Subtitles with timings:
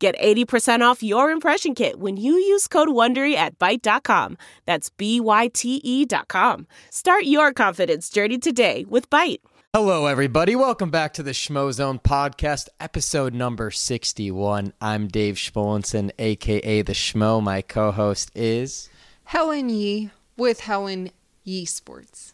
[0.00, 4.38] Get 80% off your impression kit when you use code WONDERY at Byte.com.
[4.64, 6.66] That's B-Y-T-E dot com.
[6.88, 9.40] Start your confidence journey today with Byte.
[9.74, 10.56] Hello, everybody.
[10.56, 14.72] Welcome back to the Schmo Zone podcast, episode number 61.
[14.80, 17.42] I'm Dave Schmulenson, aka The Schmo.
[17.42, 18.88] My co host is.
[19.24, 21.10] Helen Yee with Helen
[21.44, 22.32] Yee Sports.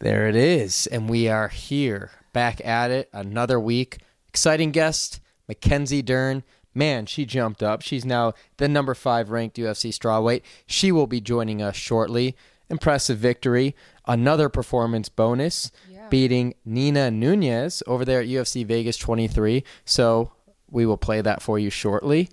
[0.00, 0.88] There it is.
[0.88, 3.98] And we are here, back at it, another week.
[4.28, 6.42] Exciting guest, Mackenzie Dern.
[6.74, 7.82] Man, she jumped up.
[7.82, 10.42] She's now the number five ranked UFC strawweight.
[10.66, 12.36] She will be joining us shortly.
[12.70, 13.74] Impressive victory.
[14.06, 16.06] Another performance bonus, Yeah.
[16.10, 19.64] beating Nina Nunes over there at UFC Vegas 23.
[19.84, 20.32] So
[20.70, 22.28] we will play that for you shortly.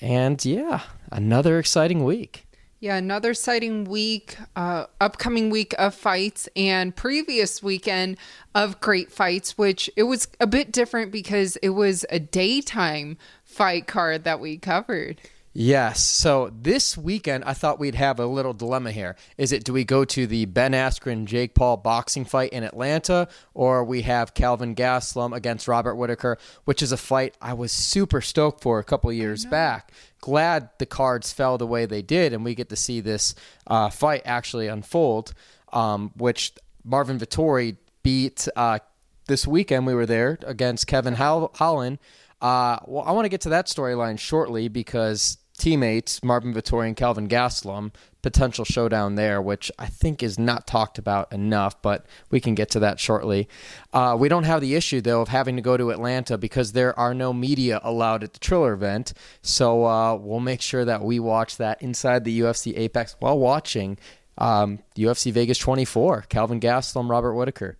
[0.00, 2.45] And yeah, another exciting week.
[2.78, 8.18] Yeah, another exciting week, uh, upcoming week of fights, and previous weekend
[8.54, 13.86] of great fights, which it was a bit different because it was a daytime fight
[13.86, 15.22] card that we covered.
[15.58, 16.04] Yes.
[16.04, 19.16] So this weekend, I thought we'd have a little dilemma here.
[19.38, 23.26] Is it do we go to the Ben Askren Jake Paul boxing fight in Atlanta,
[23.54, 28.20] or we have Kelvin Gastelum against Robert Whitaker, which is a fight I was super
[28.20, 29.92] stoked for a couple years back.
[30.20, 33.34] Glad the cards fell the way they did, and we get to see this
[33.66, 35.32] uh, fight actually unfold.
[35.72, 36.52] Um, which
[36.84, 38.80] Marvin Vettori beat uh,
[39.26, 39.86] this weekend.
[39.86, 41.98] We were there against Kevin Hol- Holland.
[42.42, 46.96] Uh, well, I want to get to that storyline shortly because teammates Marvin Vettori and
[46.96, 52.40] Kelvin Gastelum potential showdown there, which I think is not talked about enough, but we
[52.40, 53.48] can get to that shortly.
[53.92, 56.98] Uh, we don't have the issue though of having to go to Atlanta because there
[56.98, 59.12] are no media allowed at the Triller event,
[59.42, 63.96] so uh, we'll make sure that we watch that inside the UFC Apex while watching
[64.38, 67.78] um, UFC Vegas 24, Kelvin Gastelum, Robert Whitaker.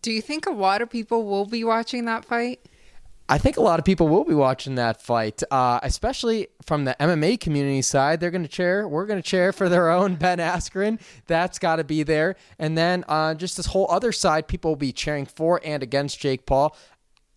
[0.00, 2.60] Do you think a lot of people will be watching that fight?
[3.28, 6.96] I think a lot of people will be watching that fight, uh, especially from the
[6.98, 8.20] MMA community side.
[8.20, 8.86] They're going to cheer.
[8.86, 11.00] We're going to cheer for their own Ben Askren.
[11.26, 12.36] That's got to be there.
[12.58, 16.18] And then uh, just this whole other side, people will be cheering for and against
[16.18, 16.76] Jake Paul.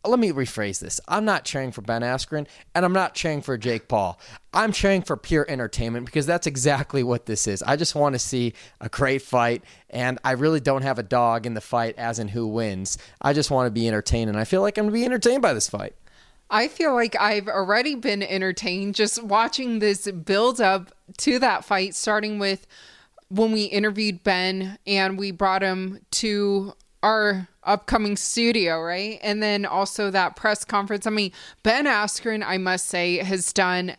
[0.05, 1.01] Let me rephrase this.
[1.07, 4.19] I'm not cheering for Ben Askren, and I'm not cheering for Jake Paul.
[4.53, 7.63] I'm cheering for pure entertainment because that's exactly what this is.
[7.63, 11.45] I just want to see a great fight, and I really don't have a dog
[11.45, 12.97] in the fight as in who wins.
[13.21, 15.41] I just want to be entertained, and I feel like I'm going to be entertained
[15.41, 15.95] by this fight.
[16.49, 21.95] I feel like I've already been entertained just watching this build up to that fight,
[21.95, 22.67] starting with
[23.29, 26.73] when we interviewed Ben and we brought him to
[27.05, 29.19] our upcoming studio, right?
[29.21, 31.05] And then also that press conference.
[31.05, 33.95] I mean, Ben Askren, I must say, has done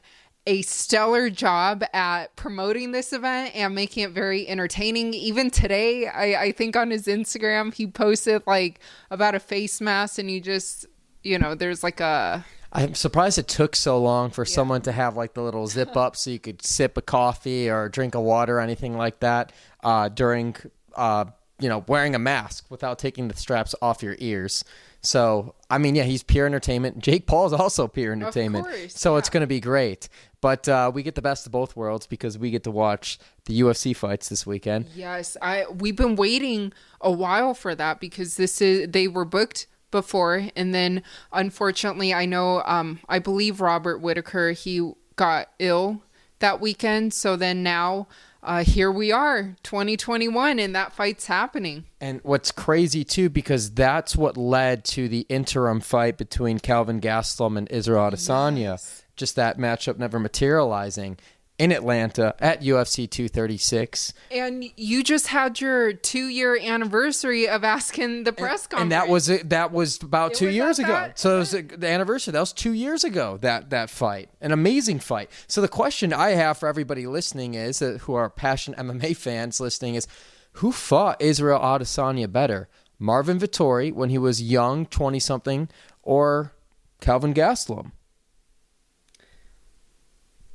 [0.48, 5.14] a stellar job at promoting this event and making it very entertaining.
[5.14, 8.80] Even today, I, I think on his Instagram, he posted like
[9.12, 10.86] about a face mask and you just,
[11.22, 15.16] you know, there's like a I'm surprised it took so long for someone to have
[15.16, 18.58] like the little zip up so you could sip a coffee or drink a water
[18.58, 19.52] or anything like that
[19.84, 20.56] uh, during,
[20.96, 21.26] uh,
[21.58, 24.64] you know, wearing a mask without taking the straps off your ears.
[25.00, 26.98] So, I mean, yeah, he's pure entertainment.
[26.98, 28.66] Jake Paul is also pure entertainment.
[28.66, 30.08] course, so it's going to be great.
[30.40, 33.60] But uh, we get the best of both worlds because we get to watch the
[33.60, 34.86] UFC fights this weekend.
[34.94, 39.66] Yes, I we've been waiting a while for that because this is they were booked
[39.90, 41.02] before and then
[41.32, 46.02] unfortunately I know um I believe Robert Whitaker he got ill
[46.40, 48.08] that weekend so then now
[48.46, 51.84] uh here we are 2021 and that fight's happening.
[52.00, 57.58] And what's crazy too, because that's what led to the interim fight between Kelvin Gastelum
[57.58, 59.02] and Israel Adesanya.
[59.16, 61.18] Just that matchup never materializing
[61.58, 64.12] in Atlanta at UFC 236.
[64.30, 68.82] And you just had your 2 year anniversary of asking the press conference.
[68.82, 69.48] And that was it.
[69.48, 70.88] That was about It two was years ago.
[70.88, 72.32] that- So it was the anniversary.
[72.32, 73.38] That was two years ago.
[73.40, 75.30] That that fight, an amazing fight.
[75.46, 79.58] So the question I have for everybody listening is, uh, who are passionate MMA fans
[79.58, 80.06] listening, is
[80.54, 85.68] who fought Israel Adesanya better, Marvin Vettori when he was young, twenty something,
[86.02, 86.52] or
[87.00, 87.92] Kelvin Gastelum?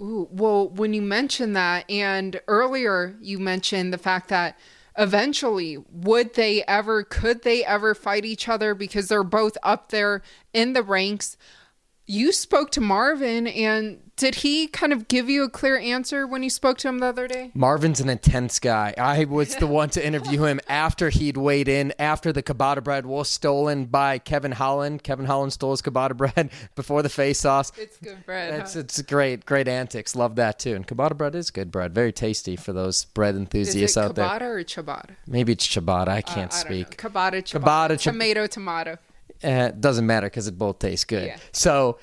[0.02, 4.58] Ooh, well, when you mentioned that, and earlier you mentioned the fact that
[4.98, 10.24] eventually would they ever, could they ever fight each other because they're both up there
[10.54, 11.38] in the ranks.
[12.12, 16.44] You spoke to Marvin, and did he kind of give you a clear answer when
[16.44, 17.52] you spoke to him the other day?
[17.54, 18.94] Marvin's an intense guy.
[18.98, 23.06] I was the one to interview him after he'd weighed in, after the ciabatta bread
[23.06, 25.04] was stolen by Kevin Holland.
[25.04, 27.72] Kevin Holland stole his ciabatta bread before the face-offs.
[27.78, 28.60] It's good bread.
[28.60, 28.82] It's, huh?
[28.82, 30.14] it's great, great antics.
[30.14, 30.76] Love that too.
[30.76, 31.96] And ciabatta bread is good bread.
[31.96, 34.26] Very tasty for those bread enthusiasts out there.
[34.28, 35.12] ciabatta or ciabatta?
[35.26, 36.10] Maybe it's ciabatta.
[36.10, 36.98] I can't Uh, I speak.
[36.98, 38.98] Ciabatta, ciabatta, Ciabatta, tomato, tomato.
[39.44, 41.28] Eh, it doesn't matter because it both tastes good.
[41.28, 41.38] Yeah.
[41.52, 41.98] So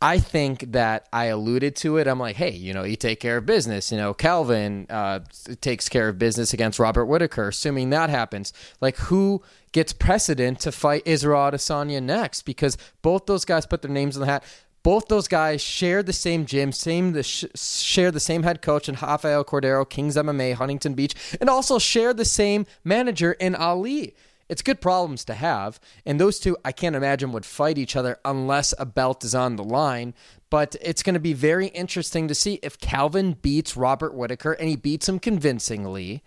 [0.00, 2.06] I think that I alluded to it.
[2.06, 3.90] I'm like, hey, you know, you take care of business.
[3.90, 5.20] You know, Kelvin uh,
[5.60, 7.48] takes care of business against Robert Whitaker.
[7.48, 9.42] Assuming that happens, like who
[9.72, 12.42] gets precedent to fight Israel Adesanya next?
[12.42, 14.44] Because both those guys put their names in the hat.
[14.84, 18.88] Both those guys share the same gym, same the sh- share the same head coach
[18.88, 24.14] in Rafael Cordeiro, Kings MMA, Huntington Beach, and also share the same manager in Ali.
[24.48, 25.78] It's good problems to have.
[26.06, 29.56] And those two, I can't imagine, would fight each other unless a belt is on
[29.56, 30.14] the line.
[30.50, 34.68] But it's going to be very interesting to see if Kelvin beats Robert Whitaker and
[34.68, 36.22] he beats him convincingly.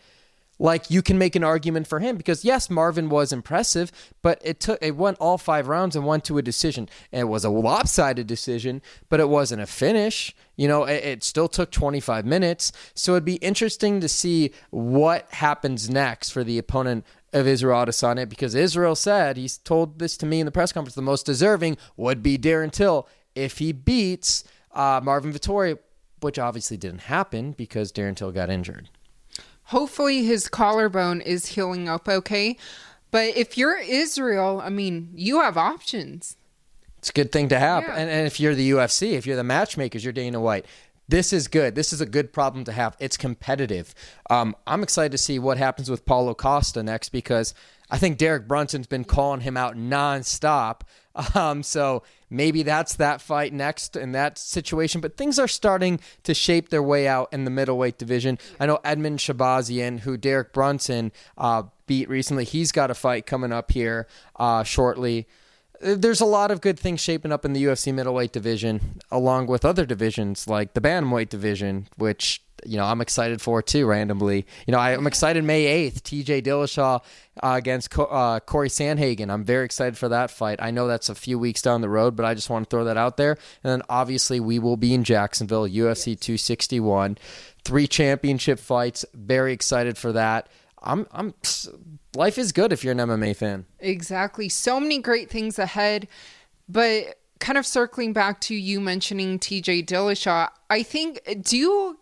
[0.61, 3.91] Like you can make an argument for him because yes, Marvin was impressive,
[4.21, 6.87] but it took it went all five rounds and went to a decision.
[7.11, 10.35] And it was a lopsided decision, but it wasn't a finish.
[10.57, 12.71] You know, it, it still took 25 minutes.
[12.93, 18.29] So it'd be interesting to see what happens next for the opponent of Israel Adesanya
[18.29, 20.93] because Israel said he's told this to me in the press conference.
[20.93, 24.43] The most deserving would be Darren Till if he beats
[24.75, 25.79] uh, Marvin Vettori,
[26.19, 28.89] which obviously didn't happen because Darren Till got injured.
[29.71, 32.57] Hopefully, his collarbone is healing up okay.
[33.09, 36.35] But if you're Israel, I mean, you have options.
[36.97, 37.83] It's a good thing to have.
[37.83, 37.95] Yeah.
[37.95, 40.65] And, and if you're the UFC, if you're the matchmakers, you're Dana White.
[41.07, 41.75] This is good.
[41.75, 42.97] This is a good problem to have.
[42.99, 43.95] It's competitive.
[44.29, 47.53] Um, I'm excited to see what happens with Paulo Costa next because
[47.89, 50.81] I think Derek Brunson's been calling him out nonstop.
[51.35, 55.01] Um, so maybe that's that fight next in that situation.
[55.01, 58.39] But things are starting to shape their way out in the middleweight division.
[58.59, 63.51] I know Edmen Shahbazyan, who Derek Brunson uh, beat recently, he's got a fight coming
[63.51, 64.07] up here
[64.37, 65.27] uh, shortly
[65.81, 69.65] there's a lot of good things shaping up in the UFC middleweight division, along with
[69.65, 73.85] other divisions like the bantamweight division, which you know I'm excited for too.
[73.87, 76.43] Randomly, you know I'm excited May 8th, T.J.
[76.43, 77.01] Dillashaw
[77.41, 79.31] uh, against Co- uh, Cory Sandhagen.
[79.31, 80.61] I'm very excited for that fight.
[80.61, 82.85] I know that's a few weeks down the road, but I just want to throw
[82.85, 83.37] that out there.
[83.63, 87.17] And then obviously we will be in Jacksonville, UFC 261,
[87.63, 89.05] three championship fights.
[89.13, 90.47] Very excited for that.
[90.81, 91.33] I'm I'm
[92.15, 93.65] life is good if you're an MMA fan.
[93.79, 94.49] Exactly.
[94.49, 96.07] So many great things ahead.
[96.67, 101.99] But kind of circling back to you mentioning TJ Dillashaw, I think, do you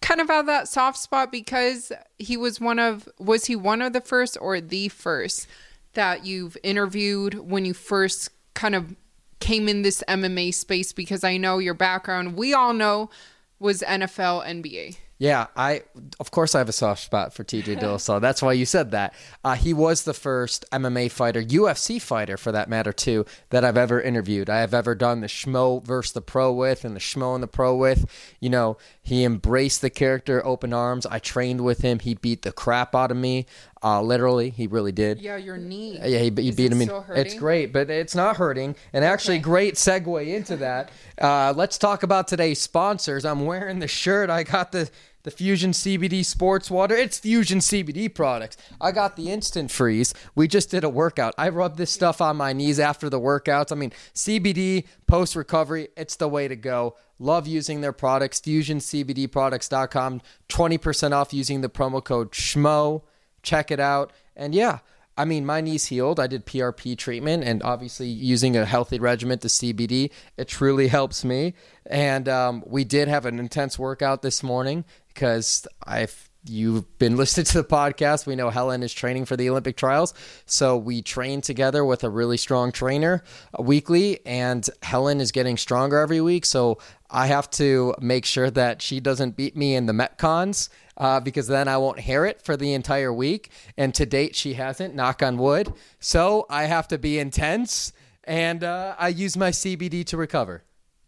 [0.00, 3.92] kind of have that soft spot because he was one of, was he one of
[3.92, 5.48] the first or the first
[5.94, 8.94] that you've interviewed when you first kind of
[9.40, 10.92] came in this MMA space?
[10.92, 13.10] Because I know your background, we all know,
[13.58, 14.96] was NFL, NBA.
[15.18, 15.82] Yeah, I
[16.20, 18.20] of course I have a soft spot for TJ Dillashaw.
[18.20, 19.14] That's why you said that.
[19.42, 23.78] Uh, he was the first MMA fighter, UFC fighter for that matter too, that I've
[23.78, 24.50] ever interviewed.
[24.50, 27.48] I have ever done the schmo versus the pro with, and the schmo and the
[27.48, 28.06] pro with.
[28.40, 31.06] You know, he embraced the character, open arms.
[31.06, 32.00] I trained with him.
[32.00, 33.46] He beat the crap out of me.
[33.86, 35.20] Uh, literally, he really did.
[35.20, 35.96] Yeah, your knee.
[36.02, 36.90] Yeah, he, he beat him.
[37.10, 38.74] It's great, but it's not hurting.
[38.92, 40.90] And actually, great segue into that.
[41.18, 43.24] Uh, let's talk about today's sponsors.
[43.24, 44.28] I'm wearing the shirt.
[44.28, 44.90] I got the
[45.22, 46.94] the Fusion CBD Sports Water.
[46.94, 48.58] It's Fusion CBD products.
[48.82, 50.12] I got the Instant Freeze.
[50.34, 51.32] We just did a workout.
[51.38, 53.72] I rubbed this stuff on my knees after the workouts.
[53.72, 55.88] I mean, CBD post recovery.
[55.96, 56.96] It's the way to go.
[57.18, 58.38] Love using their products.
[58.40, 60.20] FusionCBDProducts.com.
[60.50, 63.02] 20% off using the promo code SHMO.
[63.46, 64.12] Check it out.
[64.34, 64.80] And yeah,
[65.16, 66.18] I mean, my knee's healed.
[66.18, 71.24] I did PRP treatment, and obviously, using a healthy regimen to CBD, it truly helps
[71.24, 71.54] me.
[71.86, 77.46] And um, we did have an intense workout this morning because I've you've been listening
[77.46, 78.26] to the podcast.
[78.26, 80.12] We know Helen is training for the Olympic trials,
[80.44, 83.22] so we train together with a really strong trainer
[83.58, 86.44] weekly, and Helen is getting stronger every week.
[86.44, 86.78] So
[87.10, 91.46] I have to make sure that she doesn't beat me in the metcons uh, because
[91.46, 93.50] then I won't hear it for the entire week.
[93.76, 94.94] And to date, she hasn't.
[94.94, 95.72] Knock on wood.
[96.00, 97.92] So I have to be intense,
[98.24, 100.62] and uh, I use my CBD to recover.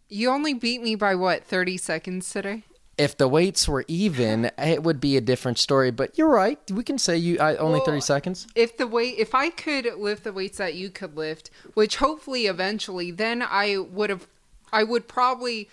[0.07, 2.63] You only beat me by what, 30 seconds today?
[2.97, 5.89] If the weights were even, it would be a different story.
[5.91, 6.59] But you're right.
[6.69, 8.47] We can say you I, only Well, 30 seconds.
[8.55, 12.47] If the weight, if I could lift the weights that you could lift, which hopefully
[12.47, 14.27] eventually, then I would have,
[14.73, 15.69] I would probably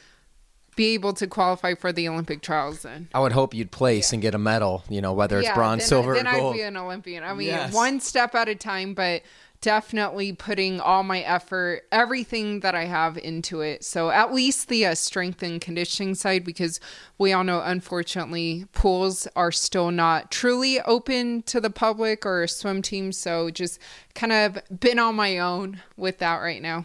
[0.76, 3.08] be able to qualify for the Olympic trials then.
[3.14, 5.88] I would hope you'd place and get a medal, you know, whether it's bronze, then,
[5.88, 7.24] silver, then or I'd be an Olympian.
[7.24, 7.72] I mean, Yes.
[7.72, 9.22] one step at a time, but
[9.62, 13.84] definitely putting all my effort, everything that I have into it.
[13.84, 16.78] So at least the uh, strength and conditioning side, because
[17.16, 22.82] we all know, unfortunately, pools are still not truly open to the public or swim
[22.82, 23.16] teams.
[23.16, 23.80] So just
[24.14, 26.84] kind of been on my own with that right now.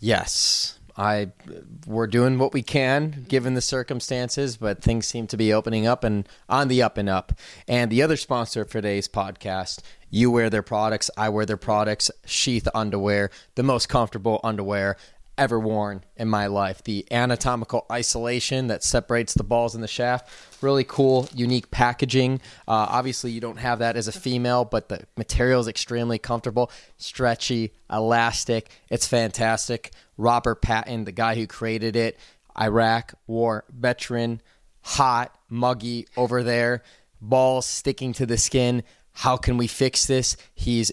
[0.00, 0.78] Yes.
[0.96, 1.30] I
[1.86, 6.04] we're doing what we can given the circumstances, but things seem to be opening up
[6.04, 7.32] and on the up and up.
[7.66, 12.10] And the other sponsor for today's podcast, you wear their products, I wear their products,
[12.24, 14.96] Sheath underwear, the most comfortable underwear
[15.36, 16.82] ever worn in my life.
[16.84, 20.28] The anatomical isolation that separates the balls and the shaft.
[20.60, 22.40] Really cool, unique packaging.
[22.68, 26.70] Uh, obviously, you don't have that as a female, but the material is extremely comfortable,
[26.96, 28.70] stretchy, elastic.
[28.88, 29.92] It's fantastic.
[30.16, 32.18] Robert Patton, the guy who created it,
[32.58, 34.40] Iraq war veteran,
[34.82, 36.82] hot, muggy over there,
[37.20, 38.82] balls sticking to the skin.
[39.12, 40.36] How can we fix this?
[40.54, 40.92] He's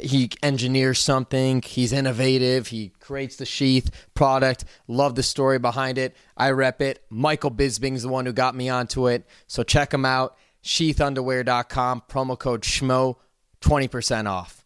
[0.00, 1.62] he engineers something.
[1.62, 2.68] He's innovative.
[2.68, 4.64] He creates the sheath product.
[4.88, 6.14] Love the story behind it.
[6.36, 7.04] I rep it.
[7.10, 9.26] Michael Bisping's the one who got me onto it.
[9.46, 10.36] So check him out.
[10.62, 12.02] Sheathunderwear.com.
[12.08, 13.16] Promo code SCHMO,
[13.60, 14.64] 20% off.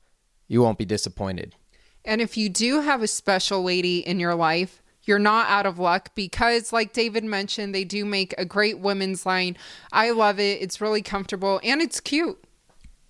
[0.49, 1.55] You won't be disappointed.
[2.05, 5.79] And if you do have a special lady in your life, you're not out of
[5.79, 9.57] luck because, like David mentioned, they do make a great women's line.
[9.93, 10.63] I love it.
[10.63, 12.43] It's really comfortable and it's cute.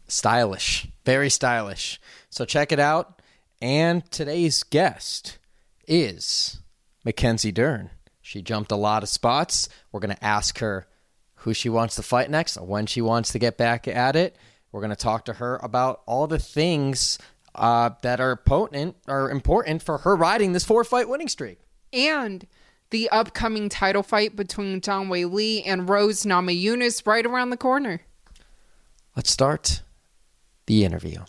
[0.07, 0.89] Stylish.
[1.05, 2.01] Very stylish.
[2.31, 3.21] So check it out.
[3.61, 5.39] And today's guest
[5.87, 6.61] is
[7.05, 7.91] Mackenzie Dern.
[8.21, 9.69] She jumped a lot of spots.
[9.93, 10.87] We're going to ask her
[11.37, 14.37] who she wants to fight next, when she wants to get back at it.
[14.73, 17.19] We're going to talk to her about all the things
[17.55, 21.61] uh, that are potent or important for her riding this four fight winning streak.
[21.93, 22.47] And
[22.91, 28.01] the upcoming title fight between Zhang Weili and Rose Namajunas right around the corner.
[29.15, 29.83] Let's start
[30.67, 31.21] the interview.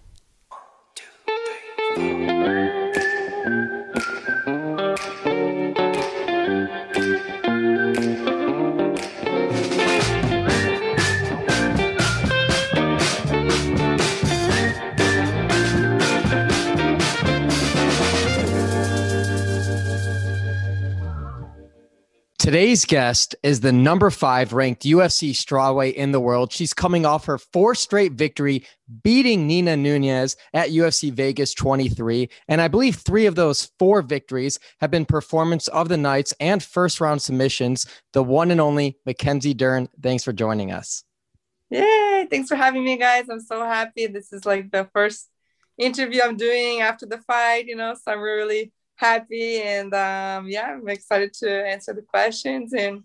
[22.46, 26.54] Today's guest is the number five ranked UFC strawweight in the world.
[26.54, 28.64] She's coming off her four straight victory,
[29.02, 32.30] beating Nina Nunes at UFC Vegas 23.
[32.48, 36.62] And I believe three of those four victories have been performance of the nights and
[36.62, 37.88] first round submissions.
[38.14, 39.90] The one and only Mackenzie Dern.
[40.04, 41.04] Thanks for joining us.
[41.72, 42.28] Yay.
[42.30, 43.28] Thanks for having me, guys.
[43.28, 44.06] I'm so happy.
[44.06, 45.32] This is like the first
[45.80, 50.74] interview I'm doing after the fight, you know, so I'm really happy and um, yeah
[50.74, 53.04] i'm excited to answer the questions and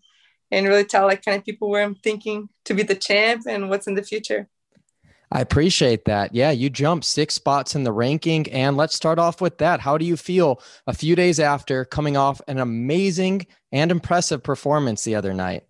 [0.51, 3.69] and really tell like kind of people where i'm thinking to be the champ and
[3.69, 4.49] what's in the future.
[5.33, 6.35] I appreciate that.
[6.35, 9.79] Yeah you jumped six spots in the ranking and let's start off with that.
[9.79, 15.05] How do you feel a few days after coming off an amazing and impressive performance
[15.05, 15.65] the other night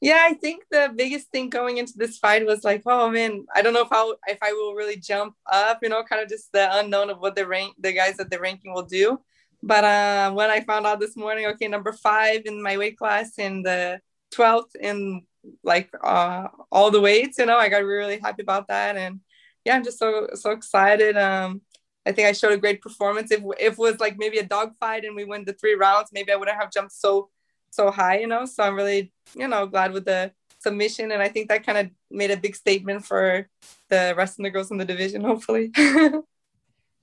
[0.00, 3.62] yeah, I think the biggest thing going into this fight was like, oh man, I
[3.62, 6.52] don't know if I if I will really jump up, you know, kind of just
[6.52, 9.20] the unknown of what the rank the guys at the ranking will do.
[9.62, 13.38] But uh, when I found out this morning, okay, number five in my weight class
[13.38, 14.00] and the
[14.30, 15.22] twelfth in
[15.64, 19.20] like uh, all the weights, you know, I got really happy about that, and
[19.64, 21.16] yeah, I'm just so so excited.
[21.16, 21.62] Um,
[22.06, 23.32] I think I showed a great performance.
[23.32, 26.10] If if it was like maybe a dog fight and we win the three rounds,
[26.12, 27.30] maybe I wouldn't have jumped so
[27.70, 28.44] so high, you know.
[28.46, 31.90] So I'm really, you know, glad with the submission, and I think that kind of
[32.10, 33.48] made a big statement for
[33.88, 35.72] the rest of the girls in the division, hopefully.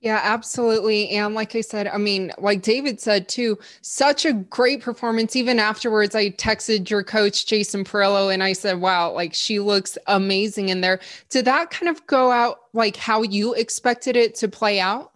[0.00, 1.08] Yeah, absolutely.
[1.10, 5.34] And like I said, I mean, like David said too, such a great performance.
[5.34, 9.96] Even afterwards, I texted your coach, Jason Parillo, and I said, wow, like she looks
[10.06, 11.00] amazing in there.
[11.30, 15.12] Did that kind of go out like how you expected it to play out?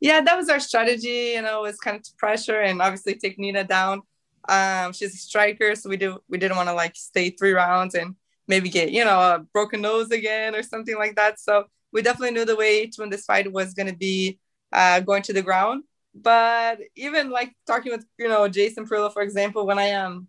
[0.00, 3.38] Yeah, that was our strategy, you know, was kind of to pressure and obviously take
[3.38, 4.02] Nina down.
[4.48, 7.94] Um, she's a striker, so we do we didn't want to like stay three rounds
[7.94, 8.14] and
[8.46, 11.38] maybe get you know a broken nose again or something like that.
[11.40, 14.38] So we definitely knew the weight when this fight was going to be
[14.72, 15.84] uh, going to the ground.
[16.14, 20.28] But even like talking with you know Jason Parillo, for example, when I um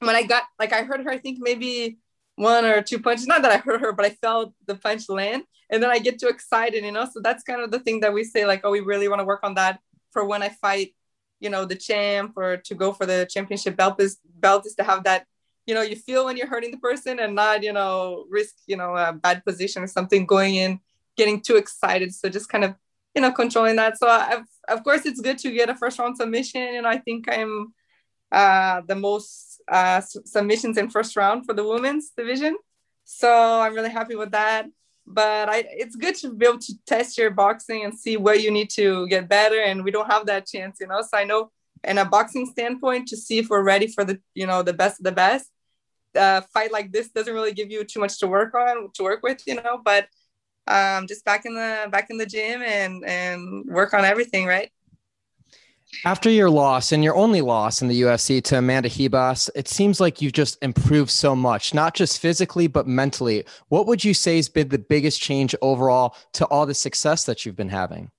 [0.00, 1.98] when I got like I heard her, I think maybe
[2.36, 3.26] one or two punches.
[3.26, 6.18] Not that I heard her, but I felt the punch land, and then I get
[6.20, 7.06] too excited, you know.
[7.12, 9.24] So that's kind of the thing that we say, like, oh, we really want to
[9.24, 9.80] work on that
[10.12, 10.94] for when I fight
[11.40, 14.82] you know the champ or to go for the championship belt is belt is to
[14.82, 15.26] have that
[15.66, 18.76] you know you feel when you're hurting the person and not you know risk you
[18.76, 20.80] know a bad position or something going in
[21.16, 22.14] getting too excited.
[22.14, 22.74] So just kind of
[23.14, 23.98] you know controlling that.
[23.98, 26.82] So I've, of course it's good to get a first round submission.
[26.82, 27.72] Know i think i'm
[28.32, 32.56] uh the most uh submissions in first round for the women's division.
[33.04, 34.66] So i'm really happy with that
[35.06, 38.50] but I it's good to be able to test your boxing and see where you
[38.50, 39.60] need to get better.
[39.60, 41.00] And we don't have that chance, you know.
[41.02, 41.50] So I know
[41.84, 45.00] in a boxing standpoint to see if we're ready for the you know the best
[45.00, 45.50] of the best.
[46.14, 49.22] A fight like this doesn't really give you too much to work on to work
[49.22, 49.80] with, you know.
[49.84, 50.08] But
[50.66, 54.70] um, just back in the back in the gym and and work on everything, right?
[56.04, 60.00] After your loss and your only loss in the UFC to Amanda Ribas, it seems
[60.00, 63.44] like you've just improved so much, not just physically, but mentally.
[63.68, 67.46] What would you say has been the biggest change overall to all the success that
[67.46, 68.10] you've been having?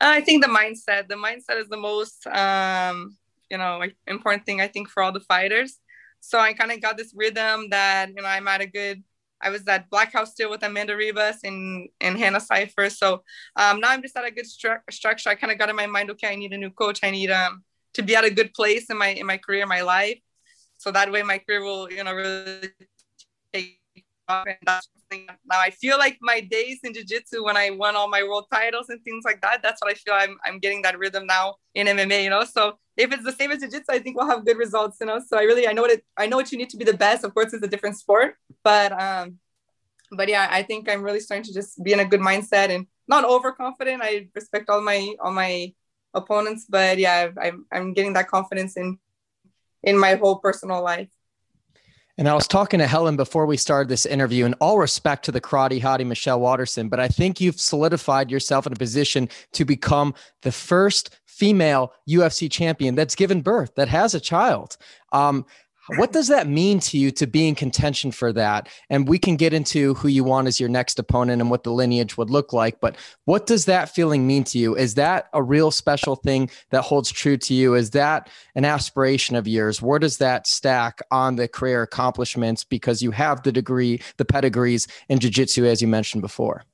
[0.00, 1.08] I think the mindset.
[1.08, 3.16] The mindset is the most, um,
[3.48, 5.78] you know, important thing I think for all the fighters.
[6.20, 9.02] So I kind of got this rhythm that you know I'm at a good
[9.42, 12.98] I was at Black House still with Amanda Ribas and, and Hannah Cifers.
[12.98, 13.22] So
[13.56, 15.30] um, now I'm just at a good stru- structure.
[15.30, 17.00] I kind of got in my mind, okay, I need a new coach.
[17.02, 17.62] I need um,
[17.94, 20.18] to be at a good place in my in my career, my life.
[20.78, 22.70] So that way my career will, you know, really
[23.52, 23.81] take
[24.46, 24.88] And that's
[25.46, 28.88] now I feel like my days in jiu-jitsu when I won all my world titles
[28.88, 31.86] and things like that, that's what I feel I'm, I'm getting that rhythm now in
[31.86, 32.44] MMA, you know?
[32.44, 35.20] So if it's the same as jiu-jitsu, I think we'll have good results, you know?
[35.26, 36.96] So I really, I know what it, I know what you need to be the
[36.96, 37.24] best.
[37.24, 39.38] Of course, it's a different sport, but, um,
[40.10, 42.86] but yeah, I think I'm really starting to just be in a good mindset and
[43.08, 44.02] not overconfident.
[44.02, 45.72] I respect all my, all my
[46.14, 48.98] opponents, but yeah, I'm, I'm getting that confidence in,
[49.82, 51.08] in my whole personal life.
[52.18, 55.32] And I was talking to Helen before we started this interview, and all respect to
[55.32, 59.64] the karate hottie Michelle Waterson, but I think you've solidified yourself in a position to
[59.64, 64.76] become the first female UFC champion that's given birth, that has a child.
[65.12, 65.46] Um,
[65.96, 68.68] what does that mean to you to be in contention for that?
[68.88, 71.72] And we can get into who you want as your next opponent and what the
[71.72, 72.80] lineage would look like.
[72.80, 74.76] But what does that feeling mean to you?
[74.76, 77.74] Is that a real special thing that holds true to you?
[77.74, 79.82] Is that an aspiration of yours?
[79.82, 84.86] Where does that stack on the career accomplishments because you have the degree, the pedigrees
[85.08, 86.64] in jiu-jitsu, as you mentioned before?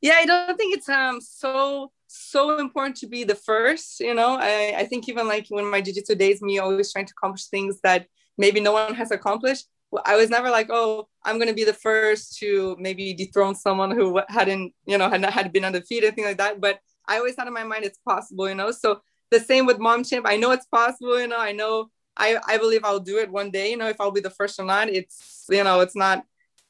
[0.00, 4.38] Yeah, I don't think it's um so so important to be the first you know?
[4.40, 7.80] I, I think even like when my jiu-jitsu days me always trying to accomplish things
[7.82, 8.06] that
[8.38, 9.66] maybe no one has accomplished
[10.04, 13.90] i was never like oh i'm going to be the first to maybe dethrone someone
[13.90, 16.60] who hadn't you know had not had been undefeated thing like that.
[16.60, 18.70] But i always had in my mind it's possible you know?
[18.70, 19.00] So
[19.30, 20.26] the same with mom champ.
[20.28, 21.38] I know it's possible you know?
[21.38, 24.20] I know i i believe i'll do it one day you know if i'll be
[24.20, 24.88] the first or not.
[24.88, 26.24] It's you know it's not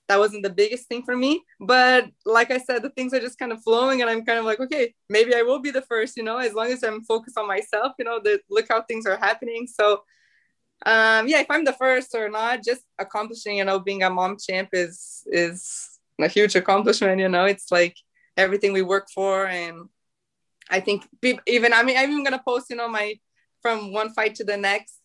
[0.09, 1.43] that wasn't the biggest thing for me.
[1.61, 4.45] But like I said, the things are just kind of flowing, and I'm kind of
[4.45, 7.39] like, okay, maybe I will be the first, you know, as long as I'm focused
[7.39, 9.67] on myself, you know, the look how things are happening.
[9.67, 10.03] So
[10.87, 14.37] um yeah, if I'm the first or not, just accomplishing, you know, being a mom
[14.39, 17.45] champ is is a huge accomplishment, you know.
[17.47, 17.97] It's like
[18.37, 19.89] everything we work for and
[20.71, 21.07] I think
[21.47, 23.15] even I mean I'm even gonna post, you know, my
[23.63, 25.01] from one fight to the next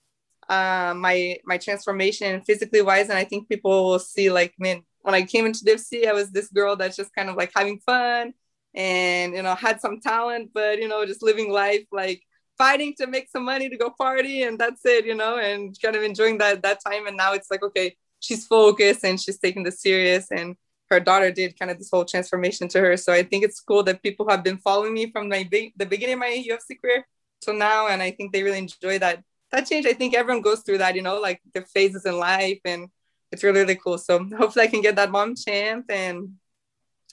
[0.49, 5.15] uh, my my transformation physically wise and i think people will see like man when
[5.15, 8.33] I came into Dipsy, I was this girl that's just kind of like having fun
[8.75, 12.21] and, you know, had some talent, but, you know, just living life, like
[12.57, 14.43] fighting to make some money to go party.
[14.43, 17.07] And that's it, you know, and kind of enjoying that, that time.
[17.07, 20.27] And now it's like, okay, she's focused and she's taking this serious.
[20.31, 20.55] And
[20.89, 22.97] her daughter did kind of this whole transformation to her.
[22.97, 26.13] So I think it's cool that people have been following me from my the beginning
[26.13, 27.07] of my UFC career
[27.41, 27.87] till now.
[27.87, 29.85] And I think they really enjoy that, that change.
[29.85, 32.89] I think everyone goes through that, you know, like the phases in life and,
[33.31, 33.97] it's really really cool.
[33.97, 36.35] So hopefully I can get that mom champ and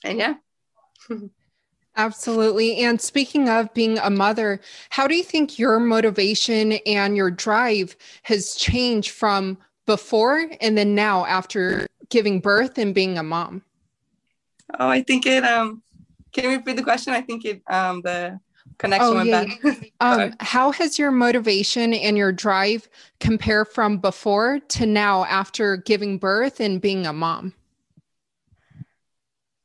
[0.03, 0.35] and yeah.
[1.95, 2.77] Absolutely.
[2.77, 7.97] And speaking of being a mother, how do you think your motivation and your drive
[8.23, 13.63] has changed from before and then now after giving birth and being a mom?
[14.79, 15.81] Oh, I think it um
[16.33, 17.13] can you repeat the question?
[17.13, 18.39] I think it um the
[18.77, 19.73] connection oh, yeah.
[19.99, 22.87] um, how has your motivation and your drive
[23.19, 27.53] compare from before to now after giving birth and being a mom?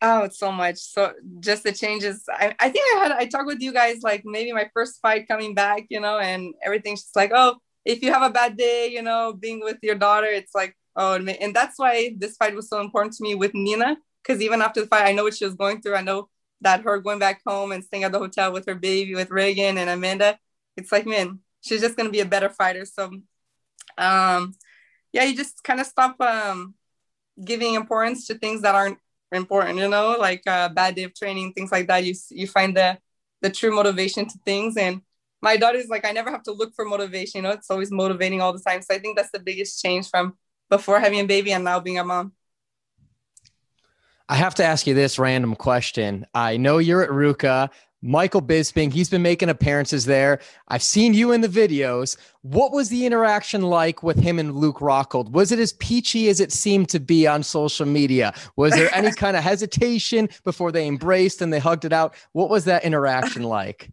[0.04, 0.78] Oh, it's so much.
[0.78, 2.24] So just the changes.
[2.28, 5.28] I, I think I had I talked with you guys like maybe my first fight
[5.28, 8.88] coming back, you know, and everything's just like, oh, if you have a bad day,
[8.88, 12.68] you know, being with your daughter, it's like, oh, and that's why this fight was
[12.68, 13.96] so important to me with Nina.
[14.22, 15.96] Because even after the fight, I know what she was going through.
[15.96, 16.28] I know
[16.62, 19.78] that her going back home and staying at the hotel with her baby with Reagan
[19.78, 20.38] and Amanda,
[20.76, 22.84] it's like, man, she's just gonna be a better fighter.
[22.84, 23.10] So
[23.98, 24.54] um
[25.12, 26.74] yeah, you just kind of stop um
[27.44, 28.98] giving importance to things that aren't
[29.32, 32.04] important, you know, like uh, bad day of training, things like that.
[32.04, 32.98] You you find the
[33.40, 34.76] the true motivation to things.
[34.76, 35.02] And
[35.40, 38.40] my daughter's like, I never have to look for motivation, you know, it's always motivating
[38.40, 38.82] all the time.
[38.82, 40.36] So I think that's the biggest change from
[40.70, 42.32] before having a baby and now being a mom.
[44.28, 46.26] I have to ask you this random question.
[46.34, 47.70] I know you're at RVCA.
[48.02, 48.92] Michael Bisping.
[48.92, 50.40] He's been making appearances there.
[50.68, 52.16] I've seen you in the videos.
[52.42, 55.30] What was the interaction like with him and Luke Rockhold?
[55.30, 58.34] Was it as peachy as it seemed to be on social media?
[58.56, 62.14] Was there any kind of hesitation before they embraced and they hugged it out?
[62.32, 63.90] What was that interaction like?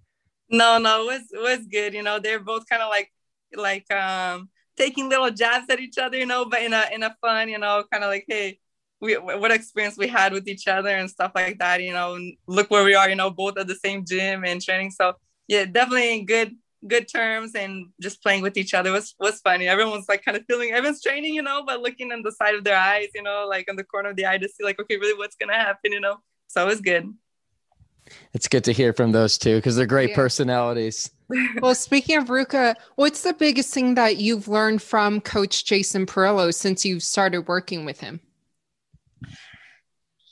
[0.50, 1.94] No, no, it was it was good.
[1.94, 3.12] You know, they're both kind of like
[3.56, 7.16] like um taking little jabs at each other, you know, but in a in a
[7.22, 8.58] fun, you know, kind of like, hey,
[9.02, 12.70] we what experience we had with each other and stuff like that you know look
[12.70, 14.92] where we are you know both at the same gym and training.
[14.92, 15.14] So
[15.48, 16.56] yeah definitely good
[16.88, 19.68] good terms and just playing with each other was was funny.
[19.68, 22.64] Everyone's like kind of feeling everyone's training you know but looking in the side of
[22.64, 24.98] their eyes you know like in the corner of the eye to see like okay
[24.98, 26.18] really what's gonna happen you know.
[26.48, 27.14] So it was good.
[28.34, 30.16] It's good to hear from those two because they're great yeah.
[30.16, 31.12] personalities.
[31.62, 36.52] Well, speaking of RVCA, what's the biggest thing that you've learned from Coach Jason Parillo
[36.52, 38.20] since you've started working with him?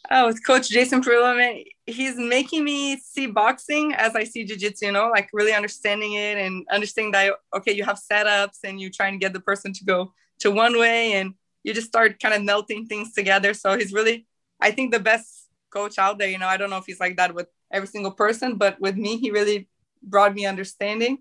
[0.09, 4.91] Oh, with Coach Jason Parillo, he's making me see boxing as I see jiu-jitsu, you
[4.93, 9.07] know, like really understanding it and understanding that, okay, you have setups and you try
[9.09, 12.43] and get the person to go to one way and you just start kind of
[12.43, 13.53] melting things together.
[13.53, 14.25] So he's really,
[14.61, 16.29] I think, the best coach out there.
[16.29, 18.95] You know, I don't know if he's like that with every single person, but with
[18.95, 19.67] me, he really
[20.01, 21.17] brought me understanding.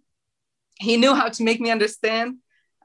[0.78, 2.36] He knew how to make me understand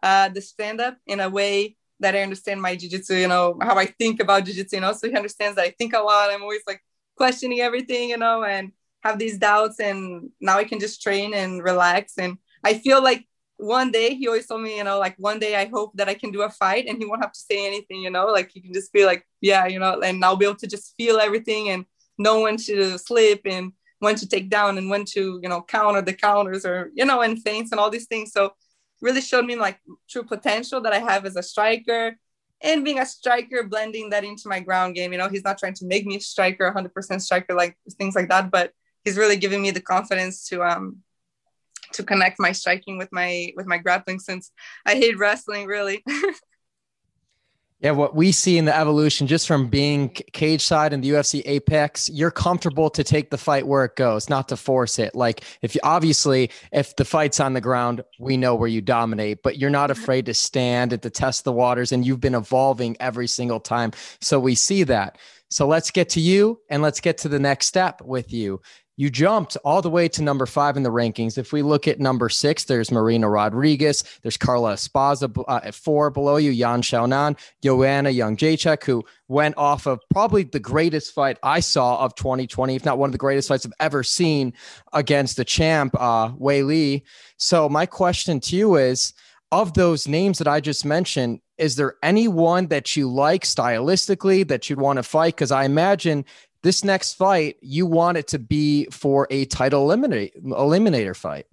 [0.01, 3.85] uh, the stand-up in a way that I understand my jujitsu, you know, how I
[3.85, 4.93] think about jujitsu, you know.
[4.93, 6.29] So he understands that I think a lot.
[6.31, 6.81] I'm always like
[7.15, 8.71] questioning everything, you know, and
[9.03, 9.79] have these doubts.
[9.79, 12.13] And now I can just train and relax.
[12.17, 13.25] And I feel like
[13.57, 16.15] one day he always told me, you know, like one day I hope that I
[16.15, 18.59] can do a fight and he won't have to say anything, you know, like he
[18.59, 21.69] can just be like, yeah, you know, and I'll be able to just feel everything
[21.69, 21.85] and
[22.17, 26.01] know when to slip and when to take down and when to, you know, counter
[26.01, 28.31] the counters or, you know, and feints and all these things.
[28.31, 28.53] So
[29.01, 32.15] really showed me like true potential that I have as a striker
[32.63, 35.11] and being a striker, blending that into my ground game.
[35.11, 38.29] You know, he's not trying to make me a striker, 100% striker, like things like
[38.29, 38.71] that, but
[39.03, 40.97] he's really giving me the confidence to um
[41.93, 44.51] to connect my striking with my with my grappling since
[44.85, 46.03] I hate wrestling really.
[47.81, 51.41] Yeah, what we see in the evolution just from being cage side in the UFC
[51.45, 55.15] Apex, you're comfortable to take the fight where it goes, not to force it.
[55.15, 59.41] Like if you obviously if the fight's on the ground, we know where you dominate,
[59.41, 59.99] but you're not mm-hmm.
[59.99, 63.93] afraid to stand and to test the waters and you've been evolving every single time.
[64.19, 65.17] So we see that.
[65.49, 68.61] So let's get to you and let's get to the next step with you.
[68.97, 71.37] You jumped all the way to number five in the rankings.
[71.37, 74.03] If we look at number six, there's Marina Rodriguez.
[74.21, 79.87] There's Carla Esparza uh, at four below you, Yan Xiaonan, Joanna Jędrzejczyk, who went off
[79.87, 83.47] of probably the greatest fight I saw of 2020, if not one of the greatest
[83.47, 84.53] fights I've ever seen
[84.93, 87.03] against the champ, uh, Weili.
[87.37, 89.13] So my question to you is,
[89.51, 94.69] of those names that I just mentioned, is there anyone that you like stylistically that
[94.69, 95.35] you'd want to fight?
[95.35, 96.25] Because I imagine
[96.63, 101.47] this next fight, you want it to be for a title eliminate, eliminator fight.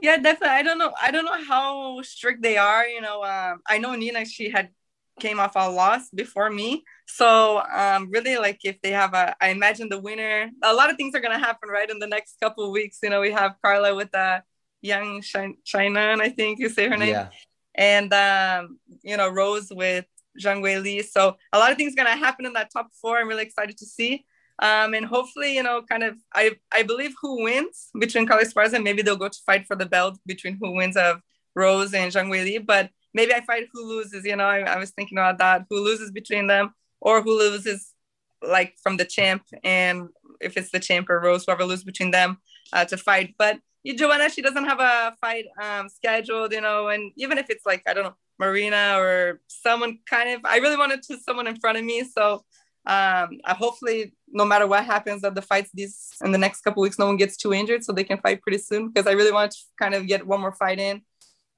[0.00, 0.56] Yeah, definitely.
[0.56, 0.92] I don't know.
[1.00, 2.86] I don't know how strict they are.
[2.86, 4.24] You know, um, I know Nina.
[4.24, 4.70] She had
[5.18, 9.48] came off a loss before me, so um, really, like if they have a, I
[9.48, 10.50] imagine the winner.
[10.62, 12.98] A lot of things are gonna happen right in the next couple of weeks.
[13.02, 14.42] You know, we have Carla with the
[14.82, 15.22] young
[15.64, 17.28] China, I think you say her name, yeah.
[17.74, 20.06] and um, you know Rose with
[20.38, 21.04] Zhang Weili.
[21.04, 23.18] So a lot of things are gonna happen in that top four.
[23.18, 24.24] I'm really excited to see.
[24.60, 28.82] Um, and hopefully, you know, kind of, I I believe who wins between Carla Esparza,
[28.82, 31.20] maybe they'll go to fight for the belt between who wins of
[31.54, 32.64] Rose and Zhang Weili.
[32.64, 34.24] But maybe I fight who loses.
[34.24, 35.66] You know, I, I was thinking about that.
[35.70, 37.94] Who loses between them, or who loses
[38.42, 40.08] like from the champ, and
[40.40, 42.38] if it's the champ or Rose, whoever loses between them
[42.72, 43.34] uh, to fight.
[43.38, 47.64] But Joanna, she doesn't have a fight um, scheduled, you know, and even if it's
[47.64, 51.56] like I don't know Marina or someone kind of, I really wanted to someone in
[51.56, 52.04] front of me.
[52.04, 52.44] So
[52.86, 56.82] um, I hopefully, no matter what happens at the fights these in the next couple
[56.82, 59.32] weeks, no one gets too injured so they can fight pretty soon because I really
[59.32, 61.02] want to kind of get one more fight in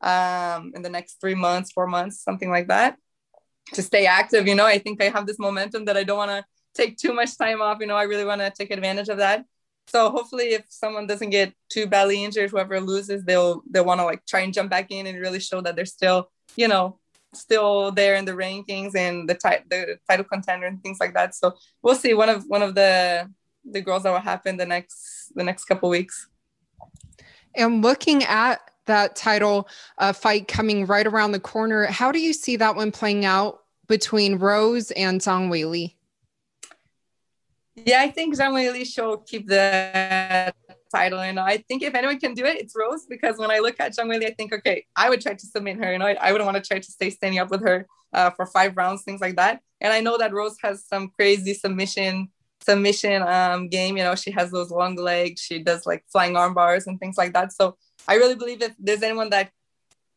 [0.00, 2.96] um, in the next three months, four months, something like that
[3.74, 4.48] to stay active.
[4.48, 7.12] You know, I think I have this momentum that I don't want to take too
[7.12, 7.78] much time off.
[7.80, 9.44] You know, I really want to take advantage of that.
[9.86, 14.04] So hopefully, if someone doesn't get too badly injured, whoever loses, they'll they'll want to
[14.04, 16.98] like try and jump back in and really show that they're still you know
[17.32, 21.34] still there in the rankings and the, ti- the title contender and things like that.
[21.34, 22.14] So we'll see.
[22.14, 23.30] One of one of the
[23.70, 26.28] the girls that will happen the next the next couple weeks.
[27.54, 32.32] And looking at that title uh, fight coming right around the corner, how do you
[32.32, 35.94] see that one playing out between Rose and Zhang Weili?
[37.76, 39.90] Yeah, I think Zhang Weili should keep the
[40.90, 41.24] title.
[41.24, 43.76] You know, I think if anyone can do it, it's Rose because when I look
[43.80, 45.92] at Zhang Weili, I think, okay, I would try to submit her.
[45.92, 48.30] You know, I, I wouldn't want to try to stay standing up with her uh,
[48.30, 49.60] for five rounds, things like that.
[49.80, 52.28] And I know that Rose has some crazy submission
[52.62, 53.96] submission um, game.
[53.96, 55.40] You know, she has those long legs.
[55.40, 57.52] She does like flying arm bars and things like that.
[57.52, 57.76] So
[58.06, 59.50] I really believe if there's anyone that,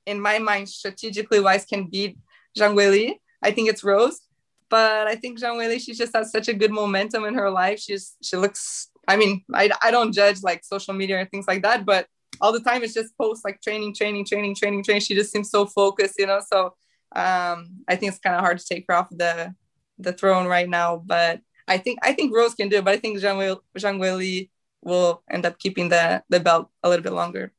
[0.06, 2.18] in my mind, strategically wise, can beat
[2.58, 4.22] Zhang Weili, I think it's Rose.
[4.70, 7.80] But I think Zhang Weili, she just has such a good momentum in her life.
[7.80, 8.90] She's she looks.
[9.08, 12.08] I mean, I, I don't judge like social media and things like that, but
[12.42, 15.02] all the time it's just posts like training, training, training, training, training.
[15.02, 16.42] She just seems so focused, you know.
[16.46, 16.76] So
[17.16, 19.54] um, I think it's kind of hard to take her off the
[20.00, 20.98] the throne right now.
[20.98, 24.00] But I think I think Rose can do it, but I think Zhang Wei, Zhang
[24.00, 24.50] Weili
[24.82, 27.52] will end up keeping the the belt a little bit longer.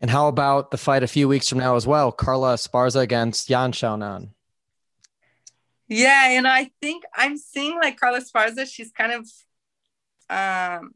[0.00, 2.10] And how about the fight a few weeks from now as well?
[2.10, 4.30] Carla Esparza against Yan Xiaonan.
[5.88, 8.66] Yeah, you know, I think I'm seeing like Carla Esparza.
[8.66, 9.28] She's kind of,
[10.30, 10.92] um,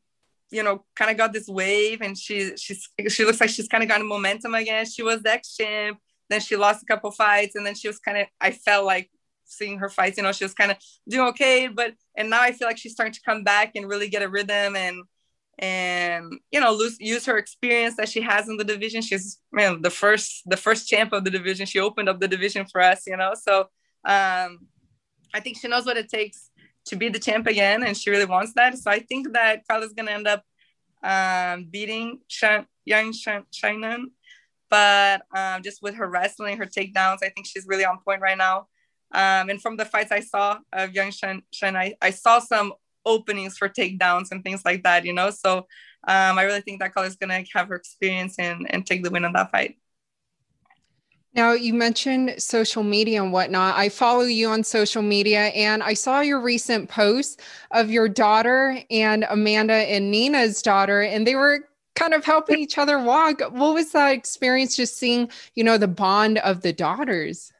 [0.51, 3.83] you know, kind of got this wave, and she she's she looks like she's kind
[3.83, 4.87] of got momentum again.
[4.87, 5.99] She was ex champ,
[6.31, 8.27] then she lost a couple fights, and then she was kind of.
[8.41, 9.11] I felt like
[9.45, 12.53] seeing her fights, you know, she was kind of doing okay, but and now I
[12.53, 15.03] feel like she's starting to come back and really get a rhythm and
[15.61, 19.03] and you know lose, use her experience that she has in the division.
[19.03, 21.67] She's man the first the first champ of the division.
[21.67, 23.35] She opened up the division for us, you know.
[23.41, 23.61] So
[24.05, 24.67] um,
[25.33, 26.51] I think she knows what it takes
[26.87, 28.77] to be the champ again, and she really wants that.
[28.79, 30.43] So I think that Carla's gonna end up
[31.03, 34.05] um, beating Shan- Yan Xiaonan,
[34.71, 38.39] but um, just with her wrestling, her takedowns, I think she's really on point right
[38.39, 38.69] now.
[39.13, 42.73] Um, and from the fights I saw of Yang Shen, Shen I, I saw some
[43.07, 45.31] openings for takedowns and things like that, you know.
[45.31, 45.59] So
[46.07, 49.11] um, I really think that Carla is gonna have her experience and and take the
[49.11, 49.77] win on that fight.
[51.35, 53.77] Now, you mentioned social media and whatnot.
[53.77, 57.41] I follow you on social media and I saw your recent post
[57.73, 62.79] of your daughter and Amanda and Nina's daughter, and they were kind of helping each
[62.79, 63.41] other walk.
[63.41, 67.53] What was that experience just seeing, you know, the bond of the daughters?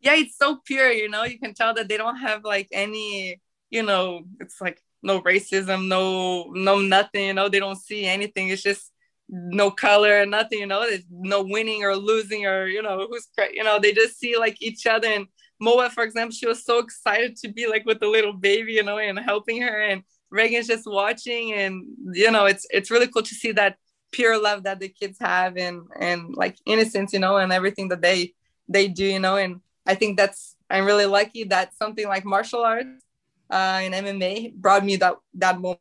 [0.00, 3.40] yeah, it's so pure, you know, you can tell that they don't have like any,
[3.68, 8.48] you know, it's like no racism, no, no nothing, you know, they don't see anything.
[8.48, 8.90] It's just
[9.30, 13.28] no color and nothing, you know, there's no winning or losing or, you know, who's,
[13.52, 15.08] you know, they just see like each other.
[15.08, 15.26] And
[15.60, 18.82] Moa, for example, she was so excited to be like with the little baby, you
[18.82, 19.82] know, and helping her.
[19.82, 21.52] And Reagan's just watching.
[21.52, 23.76] And, you know, it's, it's really cool to see that
[24.10, 28.02] pure love that the kids have and, and like innocence, you know, and everything that
[28.02, 28.34] they,
[28.68, 32.62] they do, you know, and I think that's I'm really lucky that something like martial
[32.62, 33.02] arts
[33.50, 35.80] uh, in MMA brought me that that moment.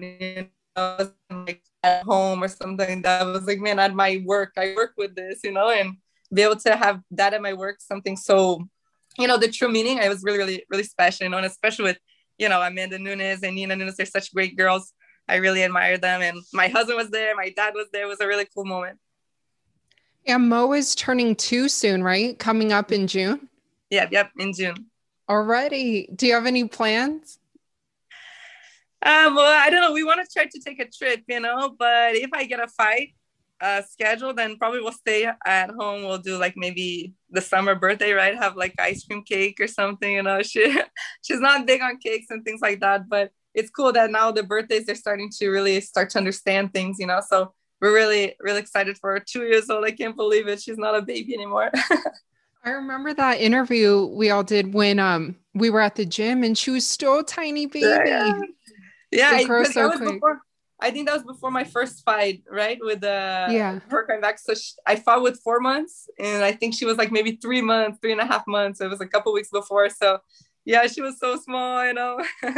[0.00, 4.74] You know, like at home or something that was like, man, at my work, I
[4.74, 5.96] work with this, you know, and
[6.32, 8.66] be able to have that at my work, something so,
[9.16, 10.00] you know, the true meaning.
[10.00, 11.98] I was really, really, really special, you know, and especially with,
[12.38, 13.96] you know, Amanda Nunes and Nina Nunes.
[13.96, 14.92] They're such great girls.
[15.28, 18.04] I really admire them, and my husband was there, my dad was there.
[18.04, 18.98] It was a really cool moment.
[20.26, 22.38] And Mo is turning two soon, right?
[22.38, 23.48] Coming up in June?
[23.90, 24.86] Yep, yep, in June.
[25.28, 26.08] Already.
[26.14, 27.38] Do you have any plans?
[29.00, 29.92] Um, well, I don't know.
[29.92, 32.68] We want to try to take a trip, you know, but if I get a
[32.68, 33.14] fight
[33.60, 36.02] uh schedule, then probably we'll stay at home.
[36.04, 38.36] We'll do like maybe the summer birthday, right?
[38.36, 40.40] Have like ice cream cake or something, you know.
[40.42, 40.80] She
[41.22, 44.42] she's not big on cakes and things like that, but it's cool that now the
[44.42, 47.20] birthdays they're starting to really start to understand things, you know.
[47.28, 50.78] So we're really really excited for her two years old i can't believe it she's
[50.78, 51.70] not a baby anymore
[52.64, 56.56] i remember that interview we all did when um we were at the gym and
[56.56, 58.40] she was still a tiny baby yeah, yeah
[59.14, 60.40] I, so before,
[60.80, 63.80] I think that was before my first fight right with uh yeah.
[63.88, 66.96] Her coming back so she, i fought with four months and i think she was
[66.96, 68.80] like maybe three months three and a half months.
[68.80, 69.88] It was a couple weeks before.
[69.90, 70.18] So
[70.64, 72.22] yeah she was so small you know?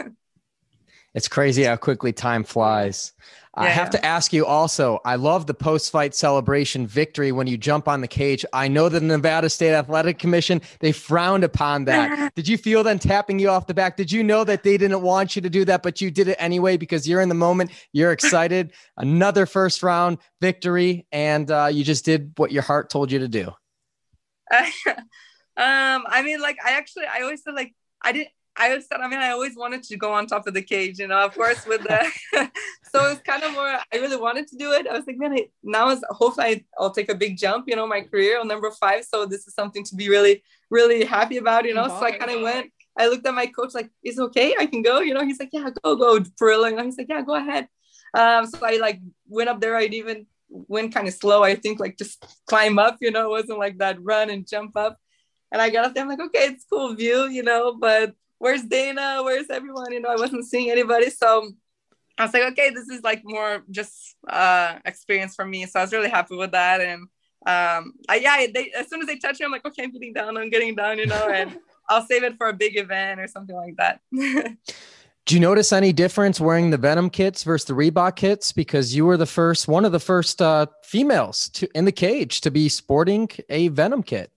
[1.13, 3.15] It's crazy how quickly time flies
[3.61, 3.67] yeah.
[3.67, 7.59] I have to ask you also, I love the post fight celebration victory when you
[7.59, 8.45] jump on the cage.
[8.53, 12.35] I know the Nevada State Athletic Commission, they frowned upon that.
[12.35, 13.97] did you feel them tapping you off the back?
[13.97, 16.37] Did you know that they didn't want you to do that, but you did it
[16.39, 18.73] anyway because you're in the moment, you're excited?
[18.97, 23.29] Another first round victory, and uh, you just did what your heart told you to
[23.29, 23.53] do.
[24.51, 29.01] Uh, um, I mean, like, I actually, I always said, like, I didn't, I said,
[29.01, 31.35] I mean, I always wanted to go on top of the cage, you know, of
[31.35, 32.11] course, with the,
[32.93, 34.87] so it's kind of more, I really wanted to do it.
[34.87, 37.87] I was like, man, I, now is hopefully I'll take a big jump, you know,
[37.87, 39.05] my career on number five.
[39.05, 41.89] So this is something to be really, really happy about, you know.
[41.89, 44.55] so I kind of went, I looked at my coach, like, is okay?
[44.59, 46.71] I can go, you know, he's like, yeah, go, go, Parillo.
[46.71, 47.69] You know, he's like, yeah, go ahead.
[48.13, 49.77] Um, so I like went up there.
[49.77, 53.31] I'd even went kind of slow, I think, like just climb up, you know, it
[53.31, 54.99] wasn't like that run and jump up.
[55.53, 58.63] And I got up there, I'm like, okay, it's cool view, you know, but where's
[58.63, 59.21] Dana?
[59.23, 59.93] Where's everyone?
[59.93, 61.11] You know, I wasn't seeing anybody.
[61.11, 61.53] So
[62.19, 65.67] I was like, okay, this is like more just uh experience for me.
[65.67, 66.81] So I was really happy with that.
[66.81, 67.03] And
[67.47, 70.13] um I, yeah, they as soon as they touch me, I'm like, okay, I'm getting
[70.13, 71.57] down, I'm getting down, you know, and
[71.89, 74.01] I'll save it for a big event or something like that.
[75.27, 78.53] Do you notice any difference wearing the Venum kits versus the Reebok kits?
[78.53, 82.41] Because you were the first, one of the first uh, females to in the cage
[82.41, 84.33] to be sporting a Venum kit.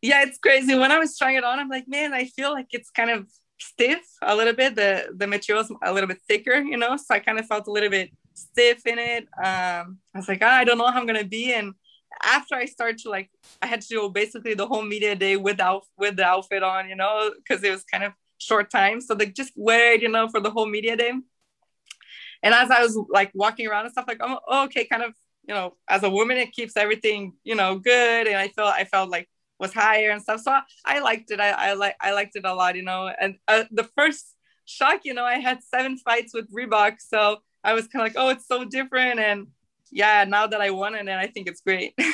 [0.00, 0.74] Yeah, it's crazy.
[0.76, 3.26] When I was trying it on, I'm like, man, I feel like it's kind of
[3.60, 4.76] stiff a little bit.
[4.76, 6.96] The the material's a little bit thicker, you know.
[6.96, 9.24] So I kind of felt a little bit stiff in it.
[9.36, 11.52] Um, I was like, oh, I don't know how I'm gonna be.
[11.52, 11.74] And
[12.22, 13.30] after I started to like,
[13.60, 16.96] I had to do basically the whole media day without with the outfit on, you
[16.96, 19.00] know, because it was kind of short time.
[19.00, 21.12] So they just wear it, you know, for the whole media day.
[22.42, 25.12] And as I was like walking around and stuff, like, oh, okay, kind of,
[25.46, 28.28] you know, as a woman, it keeps everything, you know, good.
[28.28, 30.40] And I felt, I felt like was higher and stuff.
[30.40, 31.40] So I, liked it.
[31.40, 33.08] I, I like, I liked it a lot, you know.
[33.20, 37.74] And uh, the first shock, you know, I had seven fights with Reebok, so I
[37.74, 39.20] was kind of like, oh, it's so different.
[39.20, 39.48] And
[39.90, 41.98] yeah, now that I won it, and I think it's great.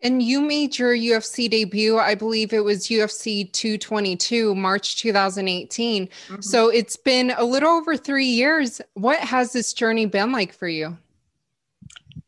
[0.00, 6.06] And you made your UFC debut, I believe it was UFC 222, March 2018.
[6.06, 6.40] Mm-hmm.
[6.40, 8.80] So it's been a little over three years.
[8.94, 10.96] What has this journey been like for you?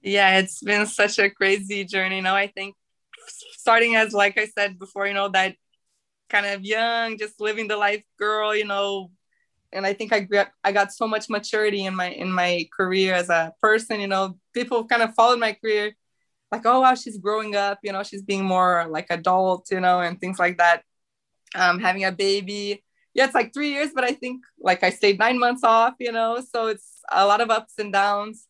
[0.03, 2.17] Yeah, it's been such a crazy journey.
[2.17, 2.75] You know, I think
[3.71, 5.55] starting as, like I said before, you know, that
[6.29, 9.13] kind of young, just living the life girl, you know,
[9.73, 13.15] and I think I got I got so much maturity in my in my career
[13.15, 14.01] as a person.
[14.01, 15.93] You know, people kind of followed my career
[16.51, 20.01] like, oh wow, she's growing up, you know, she's being more like adult, you know,
[20.01, 20.83] and things like that.
[21.55, 22.83] Um, having a baby.
[23.15, 26.11] Yeah, it's like three years, but I think like I stayed nine months off, you
[26.11, 28.49] know, so it's a lot of ups and downs.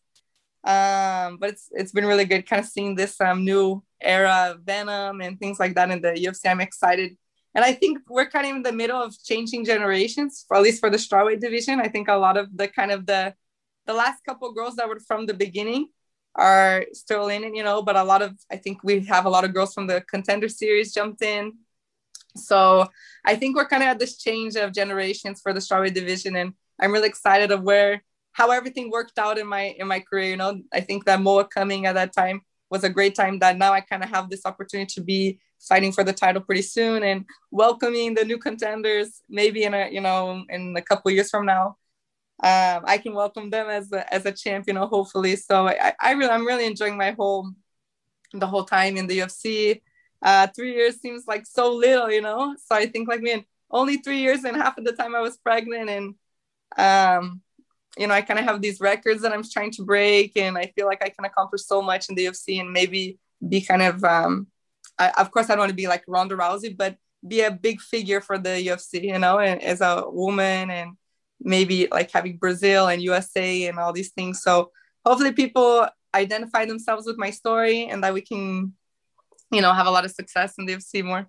[0.63, 5.25] Um, but it's it's been really good kind of seeing this um new era Venum
[5.25, 6.49] and things like that in the UFC.
[6.49, 7.17] I'm excited.
[7.53, 10.79] And I think we're kind of in the middle of changing generations, for at least
[10.79, 11.81] for the strawweight division.
[11.81, 13.33] I think a lot of the kind of the
[13.85, 15.87] the last couple girls that were from the beginning
[16.35, 19.29] are still in it, you know, but a lot of, I think we have a
[19.29, 21.53] lot of girls from the contender series jumped in.
[22.37, 22.87] So
[23.25, 26.35] I think we're kind of at this change of generations for the strawweight division.
[26.35, 30.29] And I'm really excited of where, how everything worked out in my, in my career.
[30.29, 33.57] You know, I think that Moa coming at that time was a great time that
[33.57, 37.03] now I kind of have this opportunity to be fighting for the title pretty soon
[37.03, 41.45] and welcoming the new contenders maybe in a, you know, in a couple years from
[41.45, 41.77] now
[42.43, 45.35] um, I can welcome them as a, as a champ, you know, hopefully.
[45.35, 47.51] So I, I really, I'm really enjoying my whole,
[48.33, 49.81] the whole time in the UFC.
[50.23, 52.55] Uh, three years seems like so little, you know?
[52.65, 55.37] So I think like, man, only three years and half of the time I was
[55.37, 56.15] pregnant and,
[56.77, 57.41] um,
[57.97, 60.71] you know, I kind of have these records that I'm trying to break and I
[60.75, 64.03] feel like I can accomplish so much in the UFC and maybe be kind of,
[64.03, 64.47] um,
[64.97, 67.81] I, of course I don't want to be like Ronda Rousey, but be a big
[67.81, 70.97] figure for the UFC, you know, and as a woman and,
[71.43, 74.41] maybe like having Brazil and USA and all these things.
[74.41, 74.71] So
[75.05, 78.73] hopefully people identify themselves with my story and that we can,
[79.51, 81.27] you know, have a lot of success in the UFC more.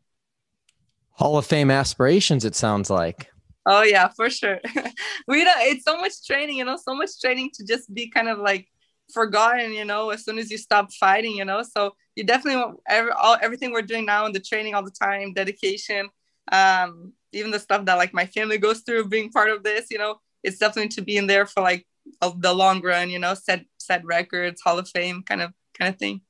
[1.12, 3.31] Hall of Fame aspirations, it sounds like.
[3.64, 4.58] Oh yeah, for sure.
[5.28, 8.28] we don't, it's so much training, you know, so much training to just be kind
[8.28, 8.66] of like
[9.12, 11.62] forgotten, you know, as soon as you stop fighting, you know.
[11.62, 14.90] So you definitely want every, all everything we're doing now in the training all the
[14.90, 16.08] time, dedication.
[16.50, 19.98] Um, even the stuff that like my family goes through being part of this you
[19.98, 21.86] know it's definitely to be in there for like
[22.36, 25.98] the long run you know set set records hall of fame kind of kind of
[25.98, 26.20] thing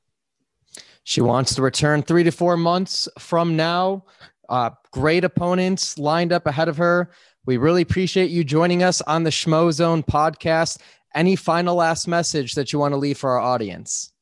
[1.05, 4.05] she wants to return three to four months from now
[4.53, 7.11] uh, great opponents lined up ahead of her
[7.45, 10.79] we really appreciate you joining us on the Schmozone podcast
[11.15, 14.13] any final last message that you want to leave for our audience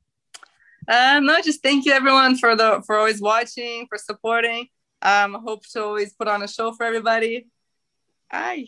[0.89, 4.67] uh, no just thank you everyone for the for always watching for supporting
[5.03, 7.49] um, hope to always put on a show for everybody.
[8.31, 8.67] Hi.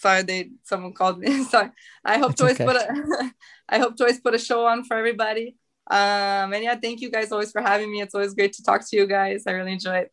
[0.00, 1.44] Sorry, they someone called me.
[1.44, 1.70] Sorry.
[2.04, 2.66] I hope That's to always okay.
[2.66, 3.30] put a
[3.68, 5.56] I hope to always put a show on for everybody.
[5.90, 8.00] Um, and yeah, thank you guys always for having me.
[8.00, 9.44] It's always great to talk to you guys.
[9.46, 10.12] I really enjoy it.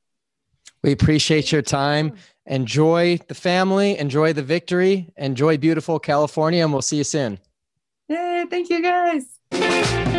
[0.83, 2.15] We appreciate your time.
[2.47, 7.39] Enjoy the family, enjoy the victory, enjoy beautiful California, and we'll see you soon.
[8.09, 10.17] Yay, thank you guys.